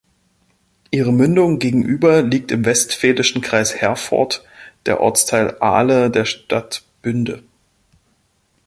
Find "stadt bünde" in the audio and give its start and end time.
6.25-7.43